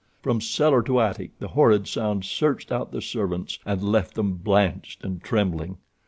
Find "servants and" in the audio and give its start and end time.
3.03-3.83